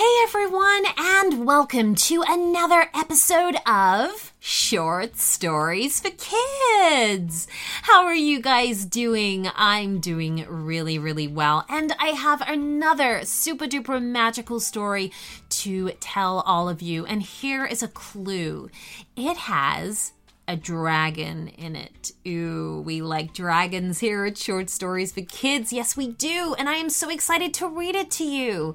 Hey 0.00 0.16
everyone, 0.22 0.84
and 0.96 1.44
welcome 1.44 1.94
to 1.94 2.24
another 2.26 2.86
episode 2.94 3.56
of 3.66 4.32
Short 4.38 5.18
Stories 5.18 6.00
for 6.00 6.08
Kids. 6.08 7.46
How 7.82 8.06
are 8.06 8.14
you 8.14 8.40
guys 8.40 8.86
doing? 8.86 9.50
I'm 9.54 10.00
doing 10.00 10.46
really, 10.48 10.98
really 10.98 11.28
well, 11.28 11.66
and 11.68 11.92
I 12.00 12.12
have 12.12 12.40
another 12.48 13.26
super 13.26 13.66
duper 13.66 14.02
magical 14.02 14.58
story 14.58 15.12
to 15.50 15.90
tell 16.00 16.40
all 16.46 16.70
of 16.70 16.80
you. 16.80 17.04
And 17.04 17.20
here 17.22 17.66
is 17.66 17.82
a 17.82 17.88
clue 17.88 18.70
it 19.16 19.36
has 19.36 20.12
a 20.48 20.56
dragon 20.56 21.48
in 21.48 21.76
it. 21.76 22.12
Ooh, 22.26 22.82
we 22.86 23.02
like 23.02 23.34
dragons 23.34 24.00
here 24.00 24.24
at 24.24 24.38
Short 24.38 24.70
Stories 24.70 25.12
for 25.12 25.20
Kids. 25.20 25.74
Yes, 25.74 25.94
we 25.94 26.08
do. 26.08 26.54
And 26.58 26.70
I 26.70 26.76
am 26.76 26.88
so 26.88 27.10
excited 27.10 27.52
to 27.54 27.68
read 27.68 27.94
it 27.94 28.10
to 28.12 28.24
you. 28.24 28.74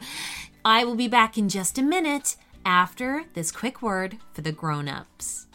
I 0.65 0.83
will 0.83 0.95
be 0.95 1.07
back 1.07 1.37
in 1.37 1.47
just 1.47 1.77
a 1.77 1.83
minute 1.83 2.37
after 2.65 3.25
this 3.35 3.51
quick 3.51 3.83
word 3.83 4.17
for 4.33 4.41
the 4.41 4.51
grown 4.51 4.87
ups. 4.87 5.45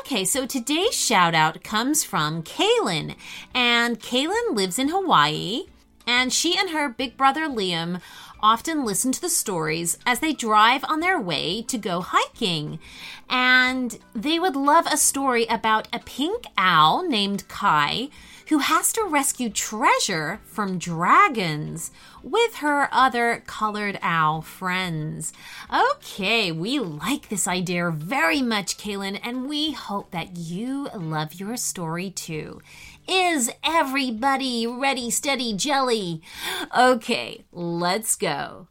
Okay, 0.00 0.24
so 0.24 0.46
today's 0.46 0.94
shout 0.94 1.34
out 1.34 1.64
comes 1.64 2.04
from 2.04 2.44
Kaylin, 2.44 3.16
and 3.54 3.98
Kaylin 3.98 4.54
lives 4.54 4.78
in 4.78 4.90
Hawaii, 4.90 5.64
and 6.06 6.32
she 6.32 6.56
and 6.56 6.70
her 6.70 6.88
big 6.88 7.16
brother 7.16 7.48
Liam 7.48 8.00
often 8.40 8.84
listen 8.84 9.10
to 9.10 9.20
the 9.20 9.28
stories 9.28 9.98
as 10.06 10.20
they 10.20 10.32
drive 10.32 10.84
on 10.84 11.00
their 11.00 11.20
way 11.20 11.62
to 11.62 11.76
go 11.76 12.00
hiking. 12.00 12.78
And 13.28 13.98
they 14.14 14.38
would 14.38 14.54
love 14.54 14.86
a 14.86 14.96
story 14.96 15.46
about 15.46 15.88
a 15.92 15.98
pink 15.98 16.44
owl 16.56 17.02
named 17.02 17.48
Kai 17.48 18.10
who 18.48 18.58
has 18.58 18.92
to 18.92 19.02
rescue 19.04 19.50
treasure 19.50 20.40
from 20.44 20.78
dragons 20.78 21.90
with 22.22 22.56
her 22.56 22.88
other 22.92 23.42
colored 23.46 23.98
owl 24.02 24.40
friends. 24.40 25.32
Okay, 25.72 26.52
we 26.52 26.78
like 26.78 27.28
this 27.28 27.48
idea 27.48 27.90
very 27.90 28.42
much, 28.42 28.78
Kaylin, 28.78 29.20
and 29.22 29.48
we 29.48 29.72
hope 29.72 30.10
that 30.12 30.36
you 30.36 30.88
love 30.94 31.34
your 31.34 31.56
story 31.56 32.10
too. 32.10 32.60
Is 33.08 33.50
everybody 33.64 34.66
ready, 34.66 35.10
steady, 35.10 35.52
jelly? 35.52 36.22
Okay, 36.76 37.44
let's 37.52 38.16
go. 38.16 38.68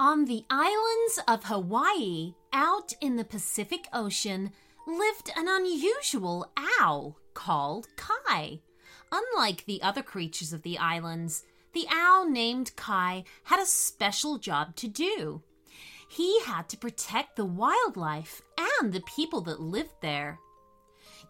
On 0.00 0.26
the 0.26 0.44
islands 0.48 1.18
of 1.26 1.44
Hawaii, 1.44 2.34
out 2.52 2.92
in 3.00 3.16
the 3.16 3.24
Pacific 3.24 3.88
Ocean, 3.92 4.52
lived 4.88 5.30
an 5.36 5.46
unusual 5.48 6.50
owl 6.80 7.18
called 7.34 7.86
Kai. 7.96 8.60
Unlike 9.12 9.66
the 9.66 9.82
other 9.82 10.02
creatures 10.02 10.54
of 10.54 10.62
the 10.62 10.78
islands, 10.78 11.44
the 11.74 11.86
owl 11.90 12.28
named 12.28 12.74
Kai 12.74 13.24
had 13.44 13.60
a 13.60 13.66
special 13.66 14.38
job 14.38 14.74
to 14.76 14.88
do. 14.88 15.42
He 16.08 16.40
had 16.40 16.70
to 16.70 16.78
protect 16.78 17.36
the 17.36 17.44
wildlife 17.44 18.40
and 18.80 18.92
the 18.92 19.02
people 19.02 19.42
that 19.42 19.60
lived 19.60 20.00
there. 20.00 20.38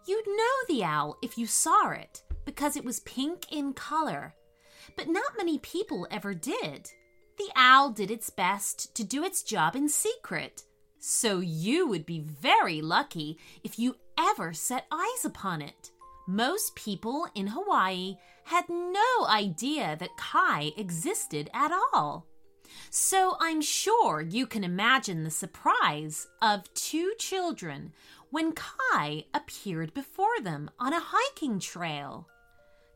You'd 0.07 0.25
know 0.25 0.55
the 0.67 0.85
owl 0.85 1.17
if 1.21 1.37
you 1.37 1.45
saw 1.45 1.89
it 1.89 2.23
because 2.45 2.77
it 2.77 2.85
was 2.85 3.01
pink 3.01 3.51
in 3.51 3.73
color, 3.73 4.35
but 4.95 5.09
not 5.09 5.37
many 5.37 5.59
people 5.59 6.07
ever 6.09 6.33
did. 6.33 6.89
The 7.37 7.51
owl 7.55 7.91
did 7.91 8.09
its 8.09 8.29
best 8.29 8.95
to 8.95 9.03
do 9.03 9.23
its 9.23 9.43
job 9.43 9.75
in 9.75 9.89
secret 9.89 10.63
so 10.99 11.39
you 11.39 11.87
would 11.87 12.05
be 12.05 12.19
very 12.19 12.81
lucky 12.81 13.37
if 13.63 13.79
you 13.79 13.95
ever 14.17 14.53
set 14.53 14.85
eyes 14.91 15.25
upon 15.25 15.61
it. 15.61 15.91
Most 16.27 16.75
people 16.75 17.25
in 17.33 17.47
Hawaii 17.47 18.17
had 18.43 18.69
no 18.69 19.25
idea 19.27 19.95
that 19.99 20.17
Kai 20.17 20.71
existed 20.77 21.49
at 21.53 21.71
all. 21.71 22.27
So 22.91 23.35
I'm 23.39 23.61
sure 23.61 24.21
you 24.21 24.45
can 24.45 24.63
imagine 24.63 25.23
the 25.23 25.31
surprise 25.31 26.27
of 26.41 26.71
two 26.73 27.13
children 27.17 27.93
when 28.29 28.53
Kai 28.53 29.23
appeared 29.33 29.93
before 29.93 30.39
them 30.41 30.69
on 30.79 30.93
a 30.93 30.99
hiking 30.99 31.59
trail. 31.59 32.27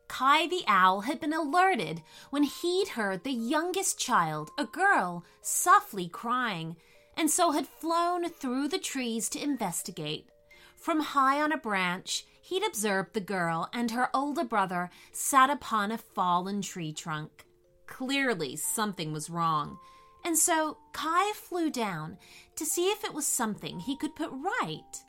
Kai 0.08 0.46
the 0.48 0.64
owl 0.68 1.02
had 1.02 1.20
been 1.20 1.34
alerted 1.34 2.04
when 2.30 2.44
he'd 2.44 2.90
heard 2.90 3.24
the 3.24 3.32
youngest 3.32 3.98
child, 3.98 4.52
a 4.60 4.66
girl, 4.66 5.26
softly 5.42 6.08
crying 6.08 6.76
and 7.16 7.30
so 7.30 7.52
had 7.52 7.68
flown 7.68 8.30
through 8.30 8.68
the 8.68 8.80
trees 8.80 9.30
to 9.30 9.44
investigate. 9.44 10.30
From 10.76 11.00
high 11.00 11.42
on 11.42 11.52
a 11.52 11.58
branch, 11.58 12.26
he'd 12.42 12.66
observed 12.66 13.14
the 13.14 13.22
girl 13.22 13.70
and 13.72 13.92
her 13.92 14.10
older 14.14 14.44
brother 14.44 14.90
sat 15.12 15.50
upon 15.50 15.92
a 15.92 15.98
fallen 15.98 16.62
tree 16.62 16.92
trunk. 16.92 17.46
Clearly, 17.88 18.56
something 18.56 19.14
was 19.14 19.30
wrong, 19.30 19.78
and 20.26 20.38
so 20.38 20.78
Kai 20.94 21.32
flew 21.34 21.70
down 21.70 22.18
to 22.56 22.66
see 22.66 22.90
if 22.90 23.04
it 23.04 23.14
was 23.14 23.28
something 23.28 23.80
he 23.80 23.96
could 23.96 24.16
put 24.16 24.32
right. 24.32 25.04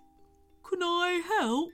Can 0.68 0.82
I 0.82 1.22
help? 1.38 1.72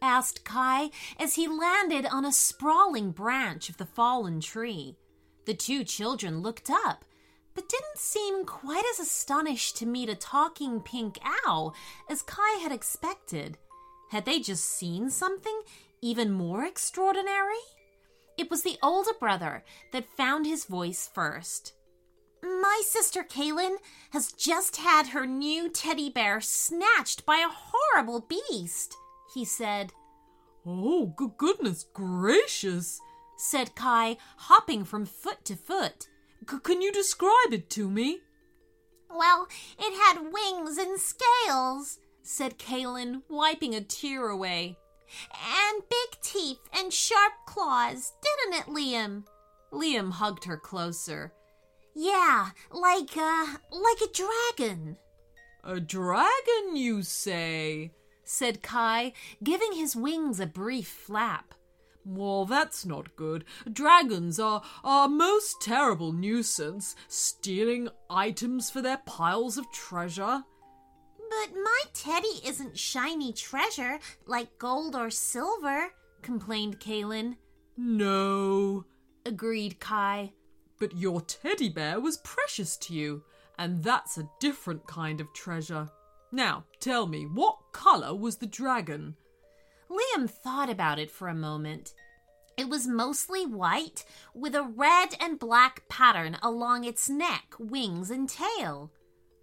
asked 0.00 0.44
Kai 0.44 0.90
as 1.18 1.34
he 1.34 1.46
landed 1.46 2.06
on 2.06 2.24
a 2.24 2.32
sprawling 2.32 3.12
branch 3.12 3.68
of 3.68 3.76
the 3.76 3.86
fallen 3.86 4.40
tree. 4.40 4.96
The 5.44 5.54
two 5.54 5.84
children 5.84 6.40
looked 6.40 6.70
up 6.70 7.04
but 7.54 7.68
didn't 7.68 7.98
seem 7.98 8.44
quite 8.44 8.84
as 8.92 9.00
astonished 9.00 9.76
to 9.76 9.86
meet 9.86 10.08
a 10.08 10.14
talking 10.14 10.80
pink 10.80 11.18
owl 11.46 11.74
as 12.08 12.22
Kai 12.22 12.58
had 12.62 12.72
expected. 12.72 13.58
Had 14.10 14.24
they 14.24 14.40
just 14.40 14.64
seen 14.64 15.10
something 15.10 15.62
even 16.00 16.32
more 16.32 16.64
extraordinary? 16.64 17.62
It 18.38 18.50
was 18.50 18.62
the 18.62 18.78
older 18.82 19.12
brother 19.18 19.64
that 19.92 20.16
found 20.16 20.46
his 20.46 20.64
voice 20.64 21.08
first. 21.14 21.74
My 22.42 22.82
sister 22.84 23.22
Kaylin 23.22 23.76
has 24.10 24.32
just 24.32 24.76
had 24.76 25.08
her 25.08 25.26
new 25.26 25.68
teddy 25.68 26.10
bear 26.10 26.40
snatched 26.40 27.24
by 27.24 27.36
a 27.36 27.48
horrible 27.48 28.20
beast, 28.20 28.96
he 29.32 29.44
said. 29.44 29.92
Oh, 30.66 31.12
good 31.16 31.36
goodness 31.38 31.84
gracious, 31.94 33.00
said 33.36 33.74
Kai, 33.74 34.16
hopping 34.36 34.84
from 34.84 35.06
foot 35.06 35.44
to 35.44 35.56
foot. 35.56 36.08
C- 36.48 36.58
can 36.62 36.82
you 36.82 36.92
describe 36.92 37.52
it 37.52 37.70
to 37.70 37.88
me? 37.88 38.20
Well, 39.10 39.46
it 39.78 39.94
had 39.94 40.32
wings 40.32 40.78
and 40.78 40.98
scales, 40.98 41.98
said 42.22 42.58
Kaylin, 42.58 43.22
wiping 43.28 43.74
a 43.74 43.80
tear 43.80 44.28
away. 44.28 44.76
And 45.32 45.82
big 45.88 46.20
teeth 46.22 46.60
and 46.74 46.92
sharp 46.92 47.32
claws, 47.46 48.12
didn't 48.22 48.60
it, 48.60 48.66
Liam? 48.66 49.24
Liam 49.72 50.12
hugged 50.12 50.44
her 50.44 50.56
closer. 50.56 51.32
Yeah, 51.94 52.50
like, 52.70 53.16
uh, 53.16 53.46
like 53.70 54.00
a 54.02 54.12
dragon. 54.12 54.96
A 55.62 55.78
dragon, 55.78 56.76
you 56.76 57.02
say? 57.02 57.92
said 58.24 58.62
Kai, 58.62 59.12
giving 59.44 59.72
his 59.72 59.94
wings 59.94 60.40
a 60.40 60.46
brief 60.46 60.88
flap. 60.88 61.54
Well, 62.04 62.44
that's 62.44 62.84
not 62.84 63.16
good. 63.16 63.44
Dragons 63.72 64.40
are, 64.40 64.62
are 64.82 65.06
a 65.06 65.08
most 65.08 65.62
terrible 65.62 66.12
nuisance, 66.12 66.96
stealing 67.08 67.88
items 68.10 68.70
for 68.70 68.82
their 68.82 68.98
piles 69.06 69.56
of 69.56 69.70
treasure. 69.72 70.42
But 71.16 71.54
my 71.54 71.80
teddy 71.94 72.40
isn't 72.44 72.78
shiny 72.78 73.32
treasure 73.32 74.00
like 74.26 74.58
gold 74.58 74.96
or 74.96 75.10
silver, 75.10 75.92
complained 76.22 76.80
Kaylin. 76.80 77.36
No, 77.76 78.84
agreed 79.24 79.80
Kai. 79.80 80.32
But 80.78 80.96
your 80.96 81.20
teddy 81.20 81.68
bear 81.68 82.00
was 82.00 82.18
precious 82.18 82.76
to 82.78 82.94
you, 82.94 83.22
and 83.58 83.82
that's 83.82 84.18
a 84.18 84.28
different 84.40 84.86
kind 84.86 85.20
of 85.20 85.32
treasure. 85.32 85.88
Now, 86.32 86.64
tell 86.80 87.06
me, 87.06 87.26
what 87.26 87.56
colour 87.72 88.14
was 88.14 88.36
the 88.36 88.46
dragon? 88.46 89.16
Liam 89.92 90.28
thought 90.28 90.70
about 90.70 90.98
it 90.98 91.10
for 91.10 91.28
a 91.28 91.34
moment. 91.34 91.92
It 92.56 92.68
was 92.68 92.86
mostly 92.86 93.46
white, 93.46 94.04
with 94.34 94.54
a 94.54 94.62
red 94.62 95.14
and 95.20 95.38
black 95.38 95.88
pattern 95.88 96.36
along 96.42 96.84
its 96.84 97.08
neck, 97.08 97.54
wings, 97.58 98.10
and 98.10 98.28
tail. 98.28 98.90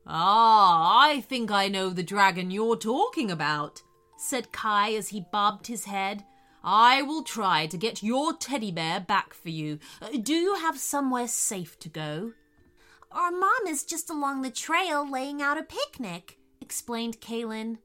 Ah, 0.06 1.08
I 1.08 1.22
think 1.22 1.52
I 1.52 1.68
know 1.68 1.90
the 1.90 2.04
dragon 2.04 2.52
you're 2.52 2.76
talking 2.76 3.30
about, 3.30 3.82
said 4.18 4.52
Kai 4.52 4.94
as 4.94 5.10
he 5.10 5.26
bobbed 5.32 5.68
his 5.68 5.86
head. 5.86 6.24
I 6.64 7.02
will 7.02 7.24
try 7.24 7.68
to 7.68 7.78
get 7.78 8.04
your 8.04 8.34
teddy 8.34 8.72
bear 8.72 9.00
back 9.00 9.34
for 9.34 9.50
you. 9.50 9.80
Uh, 10.02 10.10
do 10.22 10.34
you 10.34 10.56
have 10.56 10.78
somewhere 10.78 11.28
safe 11.28 11.80
to 11.80 11.90
go? 11.90 12.34
Our 13.12 13.32
mom 13.32 13.68
is 13.68 13.84
just 13.84 14.10
along 14.10 14.42
the 14.42 14.52
trail 14.52 15.10
laying 15.10 15.42
out 15.42 15.58
a 15.58 15.64
picnic, 15.64 16.38
explained 16.62 17.22
Kaylin. 17.22 17.78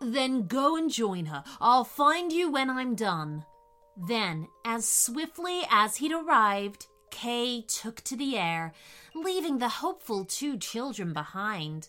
Then 0.00 0.46
go 0.46 0.76
and 0.76 0.90
join 0.90 1.26
her. 1.26 1.44
I'll 1.60 1.84
find 1.84 2.32
you 2.32 2.50
when 2.50 2.70
I'm 2.70 2.94
done. 2.94 3.44
Then, 3.96 4.48
as 4.64 4.88
swiftly 4.88 5.62
as 5.70 5.96
he'd 5.96 6.12
arrived, 6.12 6.86
Kai 7.10 7.64
took 7.66 8.02
to 8.02 8.16
the 8.16 8.36
air, 8.36 8.72
leaving 9.14 9.58
the 9.58 9.68
hopeful 9.68 10.24
two 10.24 10.56
children 10.56 11.12
behind. 11.12 11.88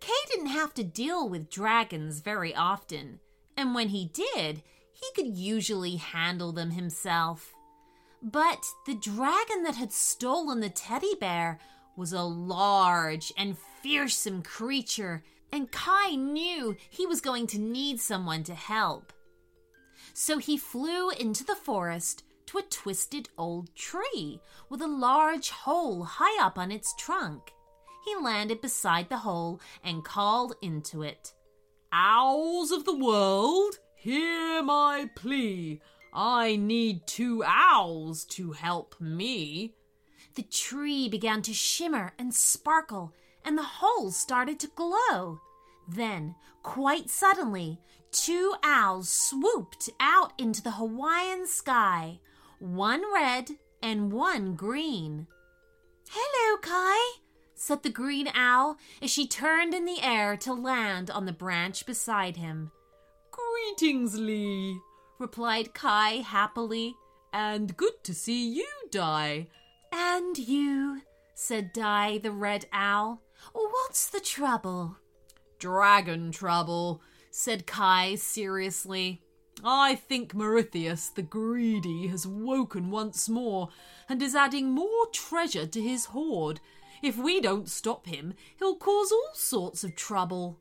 Kai 0.00 0.24
didn't 0.30 0.46
have 0.46 0.74
to 0.74 0.82
deal 0.82 1.28
with 1.28 1.50
dragons 1.50 2.20
very 2.20 2.54
often, 2.54 3.20
and 3.56 3.74
when 3.74 3.90
he 3.90 4.10
did, 4.12 4.62
he 4.92 5.06
could 5.14 5.36
usually 5.36 5.96
handle 5.96 6.50
them 6.52 6.72
himself. 6.72 7.52
But 8.22 8.64
the 8.86 8.94
dragon 8.94 9.62
that 9.64 9.76
had 9.76 9.92
stolen 9.92 10.60
the 10.60 10.70
teddy 10.70 11.14
bear 11.20 11.58
was 11.96 12.12
a 12.12 12.22
large 12.22 13.32
and 13.36 13.56
fearsome 13.82 14.42
creature, 14.42 15.22
and 15.52 15.70
Kai 15.70 16.14
knew 16.14 16.76
he 16.88 17.06
was 17.06 17.20
going 17.20 17.46
to 17.48 17.60
need 17.60 18.00
someone 18.00 18.42
to 18.44 18.54
help. 18.54 19.12
So 20.14 20.38
he 20.38 20.56
flew 20.56 21.10
into 21.10 21.44
the 21.44 21.54
forest 21.54 22.24
to 22.46 22.58
a 22.58 22.62
twisted 22.62 23.28
old 23.38 23.74
tree 23.74 24.40
with 24.68 24.82
a 24.82 24.86
large 24.86 25.50
hole 25.50 26.04
high 26.04 26.44
up 26.44 26.58
on 26.58 26.72
its 26.72 26.94
trunk. 26.98 27.52
He 28.04 28.16
landed 28.16 28.60
beside 28.60 29.08
the 29.08 29.18
hole 29.18 29.60
and 29.84 30.04
called 30.04 30.54
into 30.60 31.02
it. 31.02 31.32
Owls 31.92 32.72
of 32.72 32.84
the 32.84 32.96
world, 32.96 33.78
hear 33.94 34.62
my 34.62 35.10
plea. 35.14 35.80
I 36.12 36.56
need 36.56 37.06
two 37.06 37.42
owls 37.46 38.24
to 38.26 38.52
help 38.52 38.96
me. 39.00 39.74
The 40.34 40.42
tree 40.42 41.08
began 41.08 41.42
to 41.42 41.52
shimmer 41.52 42.12
and 42.18 42.34
sparkle, 42.34 43.14
and 43.44 43.56
the 43.56 43.62
hole 43.62 44.10
started 44.10 44.58
to 44.60 44.68
glow. 44.68 45.40
Then, 45.88 46.34
quite 46.62 47.10
suddenly, 47.10 47.78
two 48.10 48.54
owls 48.62 49.08
swooped 49.08 49.90
out 50.00 50.32
into 50.38 50.62
the 50.62 50.72
Hawaiian 50.72 51.46
sky, 51.46 52.20
one 52.58 53.02
red 53.12 53.50
and 53.82 54.12
one 54.12 54.54
green. 54.54 55.26
Hello, 56.10 56.58
Kai, 56.58 57.18
said 57.54 57.82
the 57.82 57.90
green 57.90 58.28
owl 58.34 58.76
as 59.00 59.10
she 59.10 59.26
turned 59.26 59.74
in 59.74 59.84
the 59.84 60.02
air 60.02 60.36
to 60.38 60.52
land 60.52 61.10
on 61.10 61.26
the 61.26 61.32
branch 61.32 61.86
beside 61.86 62.36
him. 62.36 62.70
Greetings, 63.30 64.18
Lee, 64.18 64.78
replied 65.18 65.72
Kai 65.74 66.16
happily. 66.16 66.94
And 67.32 67.76
good 67.76 68.04
to 68.04 68.14
see 68.14 68.46
you, 68.46 68.68
Di. 68.90 69.46
And 69.90 70.36
you, 70.36 71.00
said 71.34 71.72
Di 71.72 72.18
the 72.18 72.30
red 72.30 72.66
owl. 72.72 73.22
What's 73.52 74.08
the 74.08 74.20
trouble? 74.20 74.96
Dragon 75.58 76.32
trouble, 76.32 77.02
said 77.30 77.66
Kai 77.66 78.14
seriously. 78.14 79.22
I 79.64 79.94
think 79.94 80.34
Mauritius 80.34 81.08
the 81.10 81.22
Greedy 81.22 82.08
has 82.08 82.26
woken 82.26 82.90
once 82.90 83.28
more 83.28 83.68
and 84.08 84.20
is 84.22 84.34
adding 84.34 84.70
more 84.70 85.06
treasure 85.12 85.66
to 85.66 85.80
his 85.80 86.06
hoard. 86.06 86.60
If 87.02 87.16
we 87.16 87.40
don't 87.40 87.68
stop 87.68 88.06
him, 88.06 88.34
he'll 88.58 88.76
cause 88.76 89.12
all 89.12 89.34
sorts 89.34 89.84
of 89.84 89.94
trouble. 89.94 90.58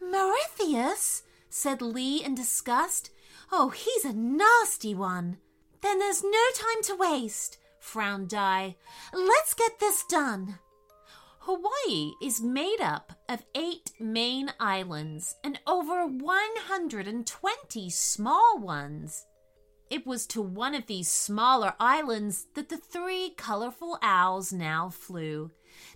Mauritius? 0.00 1.22
said 1.48 1.80
Lee 1.80 2.22
in 2.24 2.34
disgust. 2.34 3.10
Oh, 3.52 3.70
he's 3.70 4.04
a 4.04 4.12
nasty 4.12 4.94
one. 4.94 5.38
Then 5.80 5.98
there's 5.98 6.24
no 6.24 6.44
time 6.54 6.82
to 6.84 6.96
waste, 6.96 7.58
frowned 7.78 8.28
Di. 8.28 8.76
Let's 9.12 9.54
get 9.54 9.78
this 9.78 10.04
done. 10.04 10.58
Hawaii 11.46 12.12
is 12.22 12.40
made 12.40 12.80
up 12.80 13.12
of 13.28 13.44
eight 13.54 13.90
main 14.00 14.50
islands 14.58 15.34
and 15.44 15.60
over 15.66 16.06
120 16.06 17.90
small 17.90 18.58
ones. 18.58 19.26
It 19.90 20.06
was 20.06 20.26
to 20.28 20.40
one 20.40 20.74
of 20.74 20.86
these 20.86 21.10
smaller 21.10 21.74
islands 21.78 22.46
that 22.54 22.70
the 22.70 22.78
three 22.78 23.34
colorful 23.36 23.98
owls 24.00 24.54
now 24.54 24.88
flew. 24.88 25.50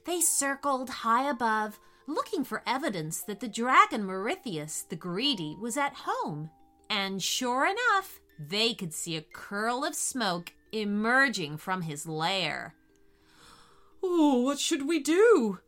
They 0.05 0.21
circled 0.21 0.91
high 0.91 1.31
above, 1.31 1.81
looking 2.07 2.45
for 2.45 2.63
evidence 2.67 3.23
that 3.23 3.41
the 3.41 3.49
dragon 3.49 4.05
Mauritius 4.05 4.83
the 4.83 4.97
Greedy 4.97 5.57
was 5.59 5.79
at 5.79 5.95
home. 5.95 6.51
And 6.91 7.23
sure 7.23 7.65
enough, 7.65 8.21
they 8.39 8.75
could 8.75 8.93
see 8.93 9.17
a 9.17 9.23
curl 9.23 9.83
of 9.83 9.95
smoke 9.95 10.53
emerging 10.73 11.57
from 11.57 11.81
his 11.81 12.07
lair. 12.07 12.75
Oh, 14.03 14.41
what 14.41 14.59
should 14.59 14.87
we 14.87 15.01
do? 15.01 15.59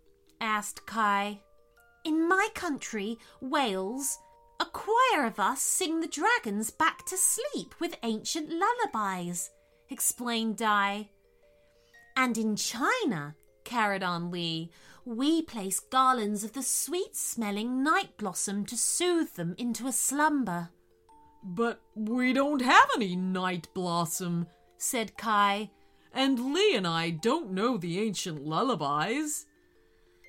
asked 0.41 0.87
Kai. 0.87 1.41
In 2.05 2.29
my 2.29 2.49
country, 2.55 3.19
Wales, 3.41 4.19
a 4.59 4.65
choir 4.65 5.27
of 5.27 5.39
us 5.39 5.61
sing 5.61 6.01
the 6.01 6.07
dragons 6.07 6.71
back 6.71 7.05
to 7.07 7.17
sleep 7.17 7.75
with 7.81 7.99
ancient 8.03 8.51
lullabies, 8.51 9.51
explained 9.89 10.57
Di. 10.57 11.11
And 12.17 12.39
in 12.39 12.57
China, 12.57 13.35
carried 13.65 14.03
on 14.03 14.31
Lee, 14.31 14.71
we 15.05 15.43
place 15.43 15.81
garlands 15.81 16.45
of 16.45 16.53
the 16.53 16.63
sweet 16.63 17.17
smelling 17.17 17.83
night 17.83 18.17
blossom 18.17 18.65
to 18.67 18.77
soothe 18.77 19.35
them 19.35 19.55
into 19.59 19.87
a 19.87 19.93
slumber. 19.93 20.71
But 21.43 21.81
we 21.95 22.33
don't 22.33 22.63
have 22.63 22.89
any 22.97 23.17
night 23.17 23.69
blossom, 23.75 24.47
said 24.79 25.17
Kai 25.17 25.71
and 26.13 26.53
Lee 26.53 26.75
and 26.75 26.87
I 26.87 27.11
don't 27.11 27.53
know 27.53 27.77
the 27.77 28.01
ancient 28.01 28.45
lullabies. 28.45 29.47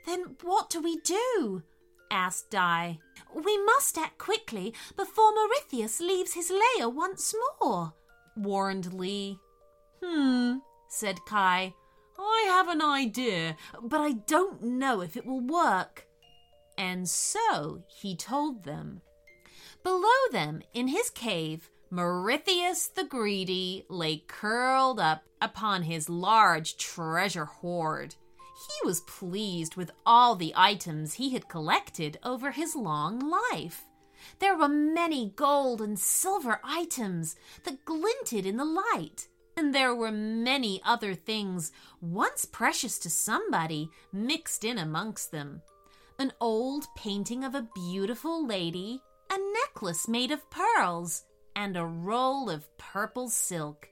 Then 0.05 0.35
what 0.41 0.69
do 0.69 0.81
we 0.81 0.97
do? 0.97 1.63
asked 2.09 2.49
Di. 2.51 2.99
We 3.33 3.63
must 3.63 3.97
act 3.97 4.17
quickly 4.17 4.73
before 4.97 5.33
Mauritius 5.33 6.01
leaves 6.01 6.33
his 6.33 6.51
lair 6.51 6.89
once 6.89 7.33
more, 7.61 7.93
warned 8.35 8.93
Lee. 8.93 9.39
Hmm, 10.03 10.57
said 10.89 11.19
Kai. 11.25 11.73
I 12.19 12.45
have 12.47 12.67
an 12.67 12.81
idea, 12.81 13.55
but 13.81 14.01
I 14.01 14.11
don't 14.11 14.61
know 14.61 15.01
if 15.01 15.15
it 15.15 15.25
will 15.25 15.41
work. 15.41 16.05
And 16.77 17.07
so 17.07 17.83
he 17.87 18.15
told 18.15 18.63
them. 18.63 19.01
Below 19.83 20.29
them, 20.31 20.61
in 20.73 20.89
his 20.89 21.09
cave, 21.09 21.69
Mauritius 21.93 22.87
the 22.87 23.03
Greedy 23.03 23.85
lay 23.89 24.23
curled 24.25 24.97
up 24.97 25.25
upon 25.41 25.83
his 25.83 26.07
large 26.07 26.77
treasure 26.77 27.43
hoard. 27.43 28.15
He 28.37 28.87
was 28.87 29.01
pleased 29.01 29.75
with 29.75 29.91
all 30.05 30.35
the 30.35 30.53
items 30.55 31.15
he 31.15 31.31
had 31.31 31.49
collected 31.49 32.17
over 32.23 32.51
his 32.51 32.77
long 32.77 33.19
life. 33.19 33.83
There 34.39 34.57
were 34.57 34.69
many 34.69 35.33
gold 35.35 35.81
and 35.81 35.99
silver 35.99 36.61
items 36.63 37.35
that 37.65 37.83
glinted 37.83 38.45
in 38.45 38.55
the 38.55 38.63
light, 38.63 39.27
and 39.57 39.75
there 39.75 39.93
were 39.93 40.13
many 40.13 40.81
other 40.85 41.13
things, 41.13 41.73
once 41.99 42.45
precious 42.45 42.99
to 42.99 43.09
somebody, 43.09 43.89
mixed 44.13 44.63
in 44.63 44.77
amongst 44.77 45.31
them. 45.31 45.61
An 46.17 46.31
old 46.39 46.85
painting 46.95 47.43
of 47.43 47.53
a 47.53 47.67
beautiful 47.75 48.47
lady, 48.47 49.01
a 49.29 49.37
necklace 49.65 50.07
made 50.07 50.31
of 50.31 50.49
pearls, 50.49 51.23
and 51.55 51.75
a 51.75 51.85
roll 51.85 52.49
of 52.49 52.77
purple 52.77 53.29
silk, 53.29 53.87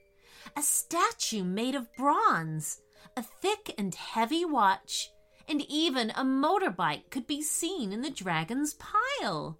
a 0.56 0.62
statue 0.62 1.44
made 1.44 1.74
of 1.74 1.94
bronze, 1.96 2.80
a 3.16 3.22
thick 3.22 3.74
and 3.78 3.94
heavy 3.94 4.44
watch, 4.44 5.10
and 5.48 5.62
even 5.68 6.10
a 6.10 6.24
motorbike 6.24 7.10
could 7.10 7.26
be 7.26 7.42
seen 7.42 7.92
in 7.92 8.02
the 8.02 8.10
dragon's 8.10 8.74
pile. 8.74 9.58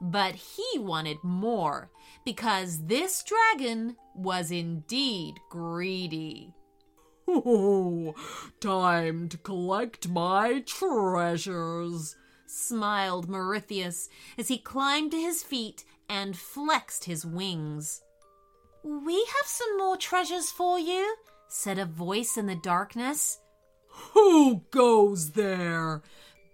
But 0.00 0.34
he 0.34 0.78
wanted 0.78 1.18
more, 1.22 1.90
because 2.24 2.86
this 2.86 3.22
dragon 3.22 3.96
was 4.14 4.50
indeed 4.50 5.34
greedy. 5.50 6.52
Oh, 7.26 8.14
time 8.60 9.28
to 9.28 9.38
collect 9.38 10.08
my 10.08 10.60
treasures, 10.66 12.16
smiled 12.46 13.28
Mauritius 13.28 14.08
as 14.38 14.48
he 14.48 14.58
climbed 14.58 15.10
to 15.12 15.20
his 15.20 15.42
feet 15.42 15.84
and 16.08 16.36
flexed 16.36 17.04
his 17.04 17.24
wings. 17.24 18.02
We 18.82 19.16
have 19.16 19.46
some 19.46 19.78
more 19.78 19.96
treasures 19.96 20.50
for 20.50 20.78
you, 20.78 21.16
said 21.48 21.78
a 21.78 21.86
voice 21.86 22.36
in 22.36 22.46
the 22.46 22.54
darkness. 22.54 23.38
Who 24.12 24.62
goes 24.70 25.32
there? 25.32 26.02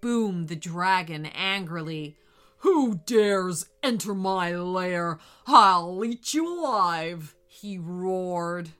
boomed 0.00 0.48
the 0.48 0.56
dragon 0.56 1.26
angrily. 1.26 2.16
Who 2.58 3.00
dares 3.06 3.66
enter 3.82 4.14
my 4.14 4.54
lair? 4.54 5.18
I'll 5.46 6.04
eat 6.04 6.34
you 6.34 6.46
alive, 6.46 7.34
he 7.46 7.78
roared. 7.78 8.70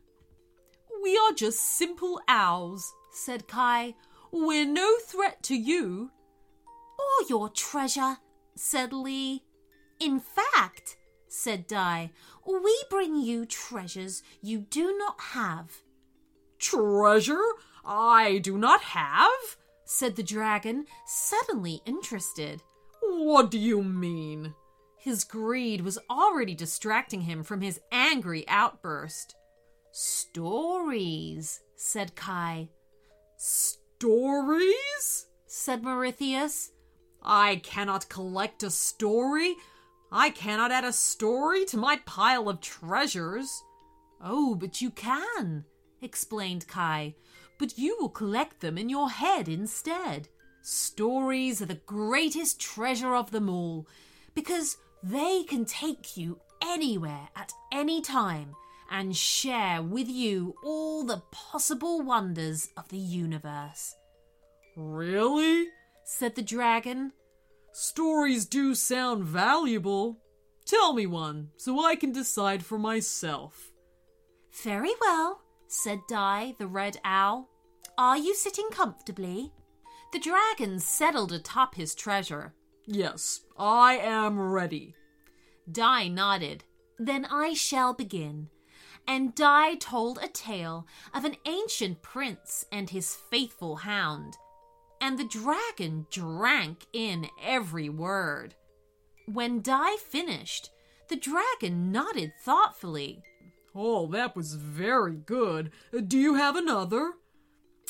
We 1.02 1.16
are 1.16 1.32
just 1.32 1.60
simple 1.60 2.20
owls, 2.28 2.92
said 3.10 3.48
Kai. 3.48 3.94
We're 4.30 4.66
no 4.66 4.96
threat 5.06 5.42
to 5.44 5.56
you. 5.56 6.10
Or 6.98 7.26
your 7.28 7.48
treasure, 7.48 8.18
said 8.54 8.92
Lee. 8.92 9.44
In 10.00 10.18
fact, 10.18 10.96
said 11.28 11.66
Di, 11.66 12.10
we 12.46 12.82
bring 12.88 13.16
you 13.16 13.44
treasures 13.44 14.22
you 14.40 14.60
do 14.60 14.96
not 14.96 15.20
have. 15.20 15.82
Treasure 16.58 17.44
I 17.84 18.38
do 18.38 18.58
not 18.58 18.80
have? 18.82 19.56
said 19.84 20.16
the 20.16 20.22
dragon, 20.22 20.86
suddenly 21.06 21.82
interested. 21.84 22.62
What 23.02 23.50
do 23.50 23.58
you 23.58 23.82
mean? 23.82 24.54
His 24.96 25.24
greed 25.24 25.80
was 25.80 25.98
already 26.08 26.54
distracting 26.54 27.22
him 27.22 27.42
from 27.42 27.60
his 27.60 27.80
angry 27.90 28.46
outburst. 28.48 29.34
Stories, 29.92 31.60
said 31.76 32.14
Kai. 32.14 32.68
Stories? 33.36 35.26
said 35.46 35.82
Mauritius. 35.82 36.70
I 37.22 37.56
cannot 37.56 38.08
collect 38.08 38.62
a 38.62 38.70
story. 38.70 39.56
I 40.12 40.30
cannot 40.30 40.72
add 40.72 40.84
a 40.84 40.92
story 40.92 41.64
to 41.66 41.76
my 41.76 42.00
pile 42.04 42.48
of 42.48 42.60
treasures. 42.60 43.62
Oh, 44.22 44.54
but 44.54 44.80
you 44.80 44.90
can, 44.90 45.64
explained 46.02 46.66
Kai. 46.66 47.14
But 47.58 47.78
you 47.78 47.96
will 48.00 48.08
collect 48.08 48.60
them 48.60 48.76
in 48.76 48.88
your 48.88 49.10
head 49.10 49.48
instead. 49.48 50.28
Stories 50.62 51.62
are 51.62 51.66
the 51.66 51.80
greatest 51.86 52.60
treasure 52.60 53.14
of 53.14 53.30
them 53.30 53.48
all 53.48 53.86
because 54.34 54.76
they 55.02 55.44
can 55.44 55.64
take 55.64 56.16
you 56.16 56.40
anywhere 56.62 57.28
at 57.36 57.52
any 57.72 58.02
time 58.02 58.54
and 58.90 59.16
share 59.16 59.82
with 59.82 60.08
you 60.08 60.54
all 60.64 61.04
the 61.04 61.22
possible 61.30 62.02
wonders 62.02 62.68
of 62.76 62.88
the 62.88 62.98
universe. 62.98 63.94
Really? 64.76 65.68
said 66.04 66.34
the 66.34 66.42
dragon. 66.42 67.12
Stories 67.72 68.46
do 68.46 68.74
sound 68.74 69.24
valuable. 69.24 70.18
Tell 70.66 70.92
me 70.92 71.06
one 71.06 71.50
so 71.56 71.84
I 71.84 71.96
can 71.96 72.12
decide 72.12 72.64
for 72.64 72.78
myself. 72.78 73.72
Very 74.62 74.92
well, 75.00 75.42
said 75.68 76.00
Di, 76.08 76.54
the 76.58 76.66
red 76.66 76.98
owl. 77.04 77.48
Are 77.96 78.18
you 78.18 78.34
sitting 78.34 78.68
comfortably? 78.70 79.52
The 80.12 80.18
dragon 80.18 80.80
settled 80.80 81.32
atop 81.32 81.76
his 81.76 81.94
treasure. 81.94 82.54
Yes, 82.86 83.42
I 83.56 83.98
am 83.98 84.40
ready. 84.40 84.94
Di 85.70 86.08
nodded. 86.08 86.64
Then 86.98 87.24
I 87.26 87.54
shall 87.54 87.94
begin. 87.94 88.48
And 89.06 89.34
Di 89.34 89.76
told 89.76 90.18
a 90.18 90.28
tale 90.28 90.86
of 91.14 91.24
an 91.24 91.36
ancient 91.46 92.02
prince 92.02 92.64
and 92.72 92.90
his 92.90 93.14
faithful 93.14 93.76
hound. 93.76 94.36
And 95.00 95.18
the 95.18 95.24
dragon 95.24 96.06
drank 96.10 96.86
in 96.92 97.28
every 97.42 97.88
word. 97.88 98.54
When 99.26 99.62
Di 99.62 99.96
finished, 99.96 100.70
the 101.08 101.16
dragon 101.16 101.90
nodded 101.90 102.32
thoughtfully. 102.44 103.22
Oh, 103.74 104.06
that 104.08 104.36
was 104.36 104.54
very 104.54 105.16
good. 105.16 105.70
Do 106.06 106.18
you 106.18 106.34
have 106.34 106.56
another? 106.56 107.12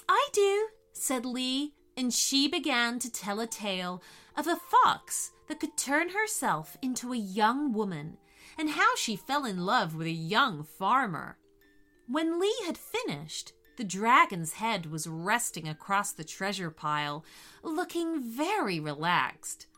I 0.09 0.29
do, 0.33 0.69
said 0.93 1.25
Lee, 1.25 1.75
and 1.97 2.13
she 2.13 2.49
began 2.49 2.99
to 2.99 3.11
tell 3.11 3.41
a 3.41 3.47
tale 3.47 4.03
of 4.37 4.47
a 4.47 4.57
fox 4.57 5.33
that 5.49 5.61
could 5.61 5.77
turn 5.77 6.11
herself 6.11 6.77
into 6.83 7.13
a 7.13 7.19
young 7.19 7.73
woman 7.73 8.17
and 8.59 8.71
how 8.71 8.95
she 8.97 9.17
fell 9.17 9.45
in 9.45 9.65
love 9.65 9.95
with 9.95 10.07
a 10.07 10.13
young 10.13 10.65
farmer. 10.65 11.39
When 12.07 12.41
Lee 12.41 12.63
had 12.67 12.79
finished, 12.79 13.53
the 13.81 13.85
dragon's 13.87 14.53
head 14.53 14.85
was 14.91 15.07
resting 15.07 15.67
across 15.67 16.13
the 16.13 16.23
treasure 16.23 16.71
pile, 16.71 17.25
looking 17.63 18.23
very 18.23 18.79
relaxed. 18.79 19.69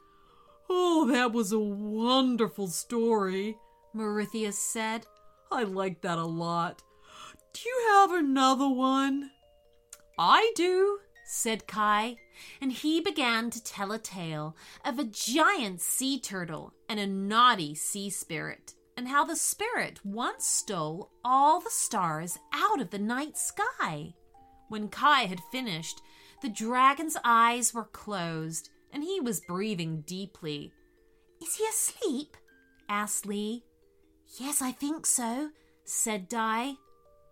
Oh, 0.68 1.09
that 1.12 1.30
was 1.30 1.52
a 1.52 1.61
wonderful 1.61 2.66
story, 2.66 3.56
Mauritius 3.94 4.59
said. 4.59 5.06
I 5.52 5.62
like 5.62 6.00
that 6.00 6.18
a 6.18 6.25
lot. 6.25 6.82
Do 7.52 7.61
you 7.68 7.87
have 7.92 8.11
another 8.11 8.68
one? 8.68 9.30
I 10.18 10.50
do, 10.56 10.99
said 11.25 11.68
Kai, 11.68 12.16
and 12.61 12.73
he 12.73 13.00
began 13.00 13.50
to 13.50 13.62
tell 13.62 13.92
a 13.92 14.00
tale 14.00 14.56
of 14.85 14.99
a 14.99 15.04
giant 15.04 15.80
sea 15.80 16.18
turtle 16.18 16.73
and 16.88 16.99
a 16.99 17.06
naughty 17.06 17.76
sea 17.76 18.11
spirit, 18.11 18.75
and 19.02 19.09
how 19.09 19.25
the 19.25 19.35
spirit 19.35 19.99
once 20.04 20.47
stole 20.47 21.11
all 21.25 21.59
the 21.59 21.71
stars 21.71 22.38
out 22.52 22.80
of 22.80 22.90
the 22.90 23.00
night 23.00 23.37
sky. 23.37 24.14
When 24.68 24.87
Kai 24.87 25.23
had 25.23 25.40
finished, 25.50 26.00
the 26.40 26.49
dragon's 26.49 27.16
eyes 27.25 27.75
were 27.75 27.87
closed, 27.87 28.71
and 28.92 29.02
he 29.02 29.18
was 29.18 29.40
breathing 29.40 30.02
deeply. 30.06 30.73
Is 31.42 31.56
he 31.56 31.64
asleep? 31.64 32.37
asked 32.88 33.26
Lee. 33.26 33.64
Yes, 34.38 34.62
I 34.62 34.71
think 34.71 35.04
so, 35.04 35.50
said 35.85 36.28
Di. 36.28 36.75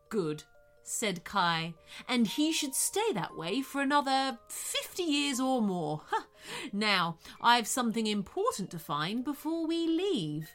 Good, 0.08 0.42
said 0.82 1.22
Kai, 1.22 1.74
and 2.08 2.26
he 2.26 2.50
should 2.50 2.74
stay 2.74 3.12
that 3.12 3.36
way 3.36 3.62
for 3.62 3.80
another 3.80 4.40
fifty 4.48 5.04
years 5.04 5.38
or 5.38 5.62
more. 5.62 6.02
now, 6.72 7.18
I've 7.40 7.68
something 7.68 8.08
important 8.08 8.72
to 8.72 8.80
find 8.80 9.22
before 9.22 9.68
we 9.68 9.86
leave. 9.86 10.50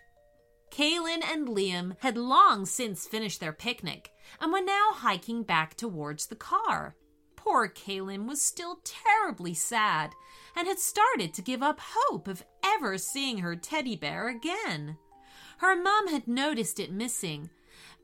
Kaylin 0.76 1.24
and 1.24 1.48
Liam 1.48 1.96
had 2.00 2.18
long 2.18 2.66
since 2.66 3.08
finished 3.08 3.40
their 3.40 3.54
picnic 3.54 4.12
and 4.42 4.52
were 4.52 4.62
now 4.62 4.90
hiking 4.92 5.44
back 5.44 5.78
towards 5.78 6.28
the 6.28 6.36
car. 6.36 6.98
Poor 7.38 7.70
Kaylin 7.70 8.28
was 8.28 8.42
still 8.42 8.82
terribly 8.84 9.54
sad 9.54 10.12
and 10.54 10.68
had 10.68 10.80
started 10.80 11.34
to 11.34 11.42
give 11.42 11.64
up 11.64 11.80
hope 11.82 12.28
of 12.28 12.44
ever 12.62 12.98
seeing 12.98 13.38
her 13.38 13.56
teddy 13.56 13.96
bear 13.96 14.28
again. 14.28 14.98
Her 15.60 15.82
mum 15.82 16.10
had 16.10 16.28
noticed 16.28 16.80
it 16.80 16.92
missing 16.92 17.50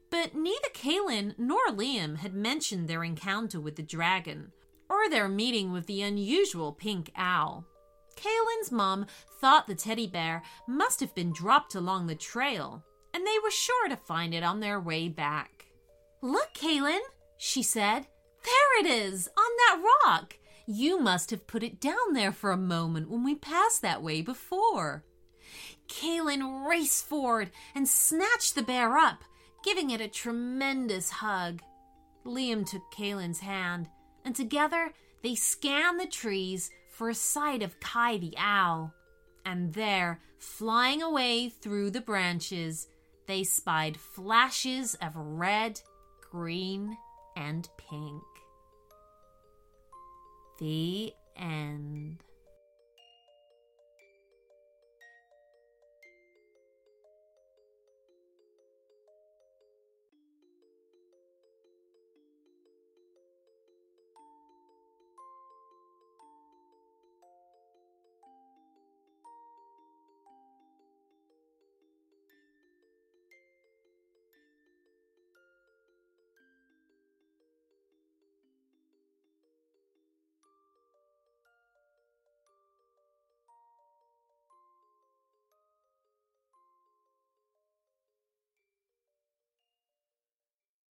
but 0.10 0.36
neither 0.36 0.70
Kaylin 0.74 1.34
nor 1.38 1.68
Liam 1.70 2.18
had 2.18 2.34
mentioned 2.34 2.88
their 2.88 3.04
encounter 3.04 3.60
with 3.60 3.78
the 3.78 3.84
dragon 3.84 4.52
or 4.90 5.10
their 5.10 5.28
meeting 5.28 5.72
with 5.72 5.88
the 5.88 6.02
unusual 6.02 6.74
pink 6.74 7.12
owl. 7.16 7.66
Kaylin's 8.22 8.72
mom 8.72 9.08
thought 9.40 9.68
the 9.68 9.76
teddy 9.76 10.06
bear 10.06 10.44
must 10.68 11.00
have 11.00 11.16
been 11.16 11.34
dropped 11.34 11.74
along 11.74 12.06
the 12.08 12.16
trail, 12.16 12.84
and 13.14 13.26
they 13.26 13.40
were 13.44 13.52
sure 13.52 13.90
to 13.90 13.96
find 13.96 14.34
it 14.34 14.44
on 14.44 14.60
their 14.60 14.80
way 14.80 15.08
back. 15.10 15.66
Look, 16.22 16.54
Kaylin, 16.54 17.00
she 17.38 17.64
said. 17.64 18.06
There 18.44 18.80
it 18.80 18.86
is, 18.86 19.28
on 19.38 19.52
that 19.58 19.84
rock. 20.06 20.38
You 20.68 21.00
must 21.00 21.32
have 21.32 21.48
put 21.48 21.64
it 21.64 21.82
down 21.82 22.14
there 22.14 22.32
for 22.32 22.52
a 22.52 22.58
moment 22.58 23.10
when 23.10 23.24
we 23.24 23.36
passed 23.36 23.82
that 23.82 24.04
way 24.04 24.22
before. 24.22 25.04
Kaylin 25.88 26.68
raced 26.68 27.06
forward 27.08 27.50
and 27.74 27.88
snatched 27.88 28.56
the 28.56 28.62
bear 28.62 28.98
up, 28.98 29.24
giving 29.64 29.90
it 29.90 30.02
a 30.02 30.08
tremendous 30.08 31.10
hug. 31.10 31.62
Liam 32.26 32.66
took 32.70 32.84
Kaylin's 32.92 33.40
hand, 33.40 33.90
and 34.24 34.36
together 34.36 34.94
they 35.24 35.36
scanned 35.36 36.00
the 36.00 36.06
trees 36.06 36.70
for 37.02 37.10
a 37.10 37.16
sight 37.16 37.64
of 37.64 37.80
Kai 37.80 38.18
the 38.18 38.36
owl. 38.38 38.94
And 39.44 39.74
there, 39.74 40.20
flying 40.38 41.02
away 41.02 41.50
through 41.50 41.90
the 41.90 42.00
branches, 42.00 42.90
they 43.26 43.44
spied 43.44 43.98
flashes 43.98 44.94
of 45.02 45.16
red, 45.16 45.82
green, 46.30 46.96
and 47.36 47.68
pink. 47.90 48.22
The 50.60 51.12
end. 51.36 52.24